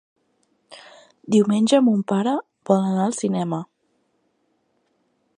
[1.35, 2.33] Diumenge mon pare
[2.69, 3.59] vol anar al cinema.